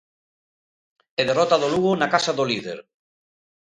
[1.19, 2.79] E derrota do Lugo na casa do líder.